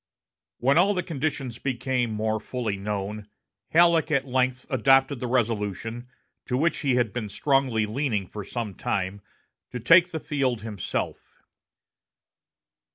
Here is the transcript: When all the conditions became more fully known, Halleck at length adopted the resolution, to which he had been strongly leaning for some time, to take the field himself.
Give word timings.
When 0.57 0.79
all 0.79 0.95
the 0.95 1.03
conditions 1.03 1.59
became 1.59 2.09
more 2.09 2.39
fully 2.39 2.75
known, 2.75 3.27
Halleck 3.69 4.09
at 4.09 4.25
length 4.25 4.65
adopted 4.67 5.19
the 5.19 5.27
resolution, 5.27 6.07
to 6.47 6.57
which 6.57 6.79
he 6.79 6.95
had 6.95 7.13
been 7.13 7.29
strongly 7.29 7.85
leaning 7.85 8.25
for 8.25 8.43
some 8.43 8.73
time, 8.73 9.21
to 9.71 9.79
take 9.79 10.09
the 10.09 10.19
field 10.19 10.63
himself. 10.63 11.43